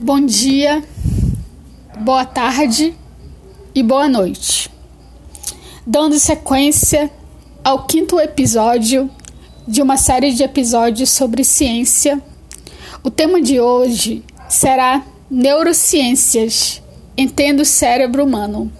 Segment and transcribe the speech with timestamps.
[0.00, 0.82] Bom dia,
[2.00, 2.92] boa tarde
[3.72, 4.68] e boa noite.
[5.86, 7.08] Dando sequência
[7.62, 9.08] ao quinto episódio
[9.68, 12.20] de uma série de episódios sobre ciência,
[13.04, 16.82] o tema de hoje será neurociências.
[17.16, 18.72] Entendo o cérebro humano.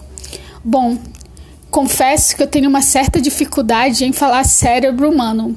[0.65, 0.99] Bom,
[1.71, 5.57] confesso que eu tenho uma certa dificuldade em falar cérebro humano.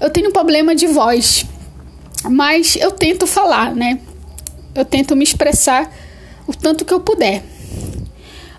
[0.00, 1.44] Eu tenho um problema de voz,
[2.30, 3.98] mas eu tento falar, né?
[4.74, 5.92] Eu tento me expressar
[6.46, 7.44] o tanto que eu puder.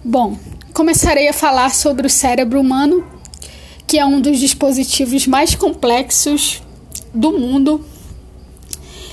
[0.04, 0.38] Bom,
[0.74, 3.06] começarei a falar sobre o cérebro humano,
[3.88, 6.62] que é um dos dispositivos mais complexos
[7.14, 7.86] do mundo.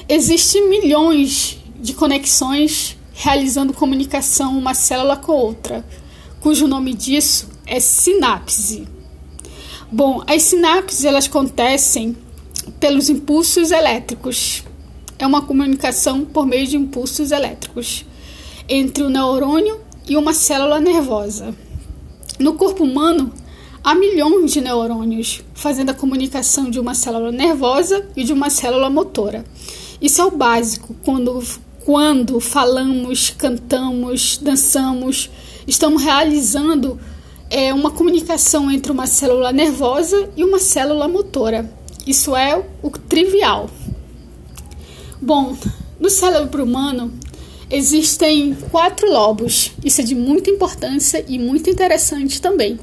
[0.09, 5.85] Existem milhões de conexões realizando comunicação uma célula com outra,
[6.41, 8.87] cujo nome disso é sinapse.
[9.91, 12.17] Bom, as sinapses elas acontecem
[12.81, 14.65] pelos impulsos elétricos.
[15.23, 18.05] É uma comunicação por meio de impulsos elétricos
[18.69, 21.55] entre o neurônio e uma célula nervosa.
[22.41, 23.33] No corpo humano,
[23.85, 28.91] há milhões de neurônios fazendo a comunicação de uma célula nervosa e de uma célula
[28.91, 29.45] motora.
[30.01, 31.41] Isso é o básico quando
[31.85, 35.31] quando falamos, cantamos, dançamos,
[35.69, 36.99] estamos realizando
[37.49, 41.73] é, uma comunicação entre uma célula nervosa e uma célula motora.
[42.05, 43.71] Isso é o trivial.
[45.23, 45.57] Bom,
[45.99, 47.11] no cérebro humano
[47.71, 49.73] existem quatro lobos.
[49.83, 52.79] Isso é de muita importância e muito interessante também.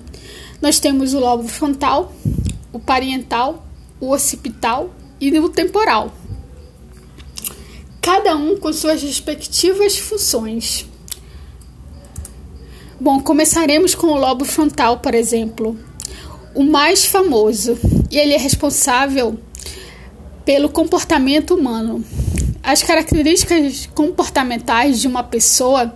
[0.62, 2.12] Nós temos o lobo frontal,
[2.74, 3.64] o parietal,
[4.00, 4.90] o occipital
[5.22, 6.14] e o temporal
[8.02, 10.84] cada um com suas respectivas funções.
[13.00, 15.78] Bom, começaremos com o lobo frontal, por exemplo,
[16.56, 17.78] o mais famoso,
[18.10, 19.40] e ele é responsável
[20.50, 22.04] pelo comportamento humano.
[22.64, 25.94] As características comportamentais de uma pessoa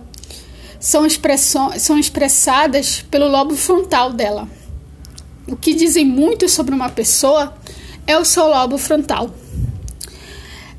[0.78, 1.04] são,
[1.76, 4.48] são expressadas pelo lobo frontal dela.
[5.48, 7.52] O que dizem muito sobre uma pessoa
[8.06, 9.28] é o seu lobo frontal.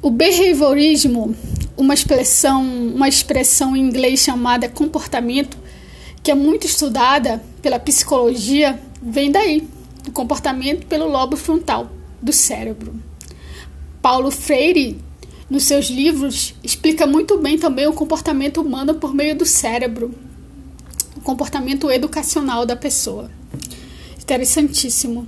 [0.02, 1.36] O behaviorismo,
[1.76, 5.58] uma expressão, uma expressão em inglês chamada comportamento,
[6.24, 9.68] que é muito estudada pela psicologia, vem daí,
[10.02, 11.90] do comportamento pelo lobo frontal
[12.22, 13.15] do cérebro.
[14.06, 15.02] Paulo Freire,
[15.50, 20.14] nos seus livros, explica muito bem também o comportamento humano por meio do cérebro,
[21.18, 23.32] o comportamento educacional da pessoa.
[24.22, 25.28] Interessantíssimo.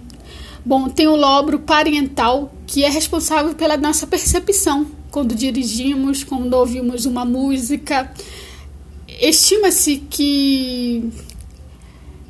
[0.64, 7.08] Bom, tem o lobo parietal, que é responsável pela nossa percepção quando dirigimos, quando ouvimos
[7.08, 8.14] uma música.
[9.08, 11.12] Estima-se que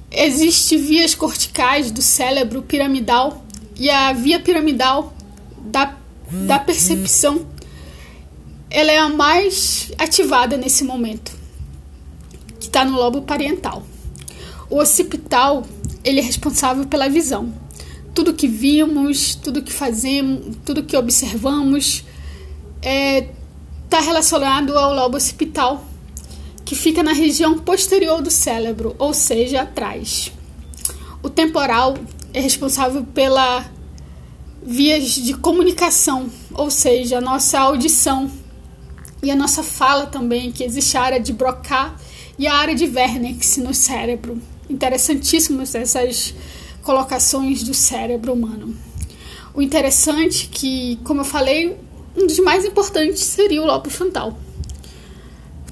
[0.09, 3.45] existe vias corticais do cérebro piramidal
[3.77, 5.13] e a via piramidal
[5.59, 7.45] da, da percepção
[8.69, 11.31] ela é a mais ativada nesse momento,
[12.59, 13.85] que está no lobo parietal.
[14.69, 15.65] O occipital
[16.03, 17.53] ele é responsável pela visão
[18.17, 22.03] tudo que vimos, tudo que fazemos, tudo que observamos
[22.77, 23.29] está é,
[23.87, 25.85] tá relacionado ao lobo occipital,
[26.65, 30.31] que fica na região posterior do cérebro, ou seja, atrás.
[31.21, 31.95] O temporal
[32.33, 33.63] é responsável pela
[34.61, 38.29] vias de comunicação, ou seja, a nossa audição
[39.21, 41.93] e a nossa fala também, que existe a área de Broca
[42.37, 44.41] e a área de Wernicke no cérebro.
[44.69, 46.33] Interessantíssimas essas
[46.83, 48.75] colocações do cérebro humano.
[49.53, 51.77] O interessante é que, como eu falei,
[52.15, 54.37] um dos mais importantes seria o lobo frontal.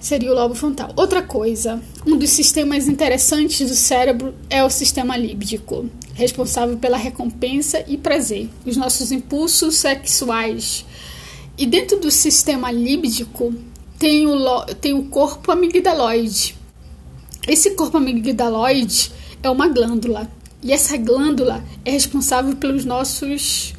[0.06, 0.94] Seria o lobo frontal.
[0.96, 7.84] Outra coisa, um dos sistemas interessantes do cérebro é o sistema líbico, responsável pela recompensa
[7.88, 10.86] e prazer, os nossos impulsos sexuais.
[11.58, 13.52] E dentro do sistema líbico
[13.98, 16.56] tem o, tem o corpo amigdaloide.
[17.48, 19.12] Esse corpo amigdaloide
[19.42, 23.74] é uma glândula e essa glândula é responsável pelos nossos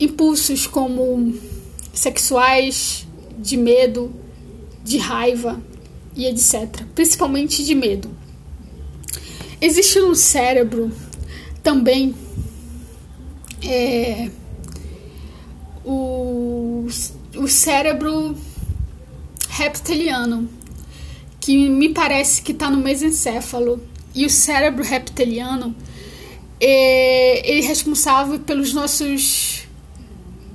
[0.00, 1.34] impulsos como
[1.92, 3.06] sexuais,
[3.38, 4.21] de medo,
[4.84, 5.60] de raiva
[6.14, 6.84] e etc.
[6.94, 8.10] Principalmente de medo.
[9.60, 10.90] Existe no cérebro
[11.62, 12.14] também
[13.64, 14.28] é,
[15.84, 16.86] o,
[17.36, 18.36] o cérebro
[19.48, 20.48] reptiliano,
[21.40, 23.80] que me parece que está no mesencéfalo.
[24.14, 25.74] E o cérebro reptiliano
[26.60, 29.66] é, ele é responsável pelos nossos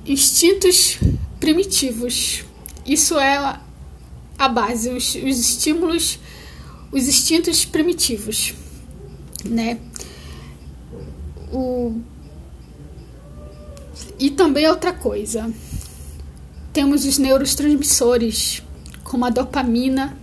[0.06, 0.98] instintos
[1.40, 2.44] primitivos.
[2.86, 3.58] Isso é
[4.38, 6.18] a base, os, os estímulos,
[6.92, 8.54] os instintos primitivos,
[9.44, 9.78] né?
[11.52, 12.00] O...
[14.18, 15.52] E também outra coisa,
[16.72, 18.62] temos os neurotransmissores,
[19.02, 20.16] como a dopamina,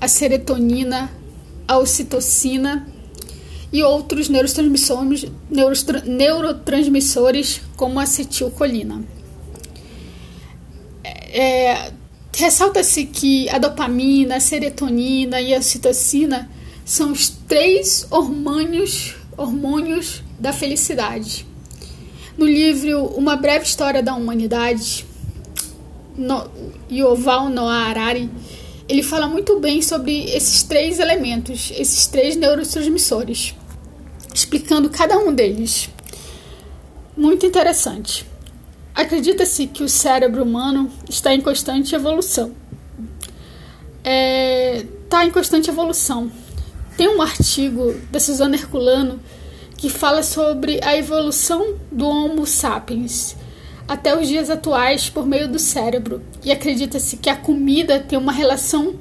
[0.00, 1.10] a serotonina,
[1.68, 2.88] a ocitocina
[3.72, 5.26] e outros neurotransmissores,
[6.04, 9.02] neurotransmissores como a acetilcolina.
[11.04, 11.92] É,
[12.34, 16.50] Ressalta-se que a dopamina, a serotonina e a ocitocina
[16.84, 21.46] são os três hormônios, hormônios da felicidade.
[22.36, 25.04] No livro Uma Breve História da Humanidade,
[26.16, 26.50] no,
[26.90, 28.30] Yoval Noah Harari,
[28.88, 33.54] ele fala muito bem sobre esses três elementos, esses três neurotransmissores,
[34.34, 35.88] explicando cada um deles.
[37.16, 38.26] Muito interessante.
[39.02, 42.52] Acredita-se que o cérebro humano está em constante evolução.
[43.98, 46.30] Está é, tá em constante evolução.
[46.96, 49.18] Tem um artigo da Suzana Herculano
[49.76, 53.34] que fala sobre a evolução do Homo sapiens
[53.88, 56.22] até os dias atuais por meio do cérebro.
[56.44, 58.94] E acredita-se que a comida tem uma relação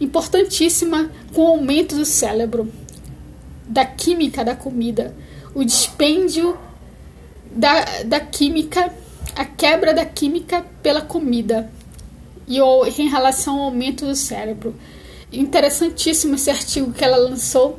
[0.00, 2.72] importantíssima com o aumento do cérebro,
[3.66, 5.16] da química da comida,
[5.52, 6.56] o dispêndio
[7.52, 8.94] da, da química
[9.34, 11.70] a quebra da química pela comida
[12.46, 14.74] e em relação ao aumento do cérebro.
[15.32, 17.78] Interessantíssimo esse artigo que ela lançou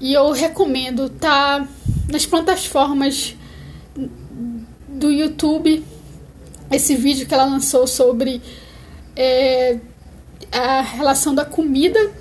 [0.00, 1.66] e eu recomendo, tá
[2.10, 3.34] nas plataformas
[4.88, 5.84] do YouTube
[6.70, 8.40] esse vídeo que ela lançou sobre
[9.16, 9.78] é,
[10.52, 12.12] a relação da comida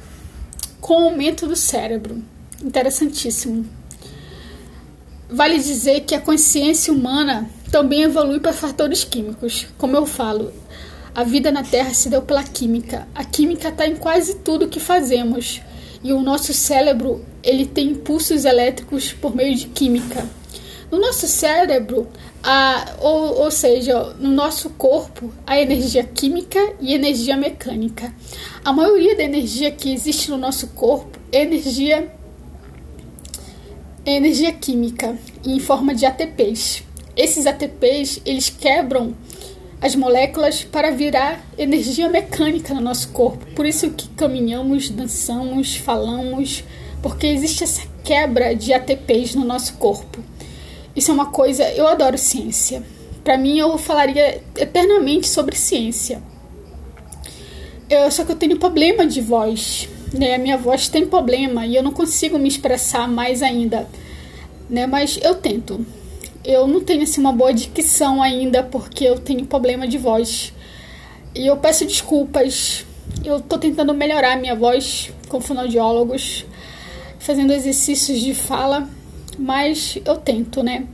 [0.80, 2.24] com o aumento do cérebro.
[2.64, 3.66] Interessantíssimo.
[5.30, 9.66] Vale dizer que a consciência humana também evolui para fatores químicos.
[9.80, 10.54] Como eu falo,
[11.16, 13.08] a vida na Terra se deu pela química.
[13.16, 15.60] A química está em quase tudo que fazemos.
[16.04, 20.24] E o nosso cérebro ele tem impulsos elétricos por meio de química.
[20.92, 22.08] No nosso cérebro,
[22.44, 28.14] a, ou, ou seja, no nosso corpo, há energia química e energia mecânica.
[28.64, 32.14] A maioria da energia que existe no nosso corpo é energia,
[34.06, 36.84] é energia química em forma de ATPs.
[37.16, 39.16] Esses ATPs, eles quebram
[39.80, 43.46] as moléculas para virar energia mecânica no nosso corpo.
[43.54, 46.64] Por isso que caminhamos, dançamos, falamos,
[47.02, 50.24] porque existe essa quebra de ATPs no nosso corpo.
[50.96, 52.82] Isso é uma coisa, eu adoro ciência.
[53.24, 56.24] Para mim eu falaria eternamente sobre ciência.
[57.90, 60.36] Eu, só que eu tenho problema de voz, né?
[60.36, 63.88] A minha voz tem problema e eu não consigo me expressar mais ainda,
[64.70, 64.88] né?
[64.88, 65.86] Mas eu tento
[66.44, 70.54] eu não tenho assim, uma boa dicção ainda porque eu tenho problema de voz.
[71.34, 72.86] E eu peço desculpas.
[73.24, 76.46] Eu tô tentando melhorar minha voz com fonoaudiólogos,
[77.20, 78.88] fazendo exercícios de fala,
[79.38, 80.86] mas eu tento, né?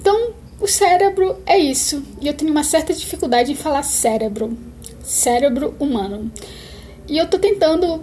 [0.00, 2.02] Então, o cérebro é isso.
[2.20, 4.56] E eu tenho uma certa dificuldade em falar cérebro.
[5.02, 6.30] Cérebro humano.
[7.08, 8.02] E eu tô tentando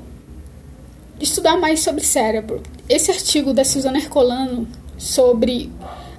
[1.20, 2.62] estudar mais sobre cérebro.
[2.88, 5.72] Esse artigo da Suzana Ercolano sobre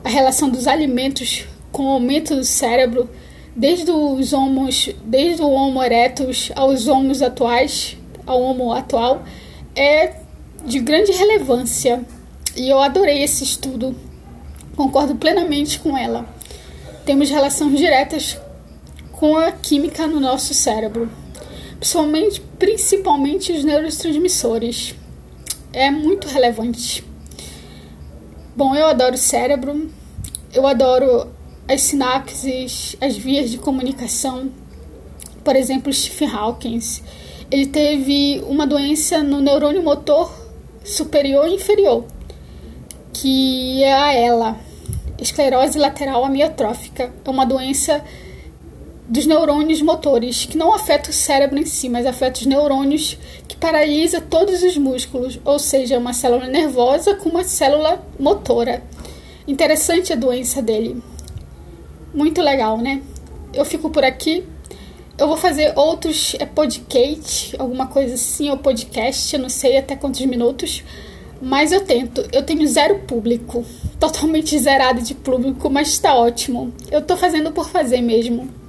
[0.05, 3.09] a relação dos alimentos com o aumento do cérebro,
[3.55, 7.97] desde os homos, desde o Homo erectus aos homos atuais,
[8.27, 9.23] ao Homo atual,
[9.75, 10.15] é
[10.65, 12.05] de grande relevância.
[12.57, 13.95] E eu adorei esse estudo.
[14.77, 16.27] Concordo plenamente com ela.
[17.05, 18.39] Temos relações diretas
[19.13, 21.11] com a química no nosso cérebro,
[21.79, 24.95] principalmente, principalmente os neurotransmissores.
[25.73, 27.05] É muito relevante.
[28.55, 29.91] Bom, eu adoro o cérebro,
[30.53, 31.27] eu adoro
[31.67, 34.51] as sinapses, as vias de comunicação.
[35.43, 36.79] Por exemplo, Stephen Hawking,
[37.51, 40.31] ele teve uma doença no neurônio motor
[40.85, 42.05] superior e inferior,
[43.15, 44.57] que é a ELA,
[45.19, 47.11] esclerose lateral amiotrófica.
[47.25, 48.05] É uma doença
[49.13, 53.55] dos neurônios motores, que não afeta o cérebro em si, mas afeta os neurônios, que
[53.55, 58.83] paralisa todos os músculos, ou seja, uma célula nervosa com uma célula motora.
[59.47, 60.97] Interessante a doença dele.
[62.15, 63.03] Muito legal, né?
[63.53, 64.47] Eu fico por aqui.
[65.19, 69.95] Eu vou fazer outros é, podcast, alguma coisa assim, ou podcast, eu não sei até
[69.95, 70.83] quantos minutos,
[71.39, 72.27] mas eu tento.
[72.33, 73.63] Eu tenho zero público,
[74.01, 76.73] totalmente zerado de público, mas está ótimo.
[76.91, 78.62] Eu tô fazendo por fazer mesmo.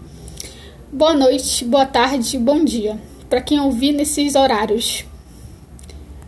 [0.95, 5.03] Boa noite, boa tarde, bom dia, para quem ouvir nesses horários.